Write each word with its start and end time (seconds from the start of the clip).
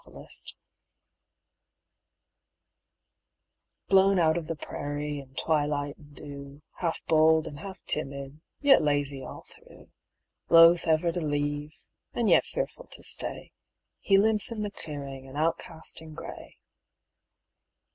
COYOTE 0.03 0.55
Blown 3.87 4.17
out 4.17 4.35
of 4.35 4.47
the 4.47 4.55
prairie 4.55 5.19
in 5.19 5.35
twilight 5.35 5.95
and 5.95 6.15
dew, 6.15 6.63
Half 6.77 7.01
bold 7.05 7.45
and 7.45 7.59
half 7.59 7.83
timid, 7.85 8.41
yet 8.61 8.81
lazy 8.81 9.21
all 9.21 9.43
through; 9.47 9.91
Loath 10.49 10.87
ever 10.87 11.11
to 11.11 11.21
leave, 11.21 11.75
and 12.13 12.27
yet 12.31 12.45
fearful 12.45 12.87
to 12.87 13.03
stay, 13.03 13.51
He 13.99 14.17
limps 14.17 14.51
in 14.51 14.63
the 14.63 14.71
clearing, 14.71 15.27
an 15.27 15.35
outcast 15.35 16.01
in 16.01 16.15
gray. 16.15 16.57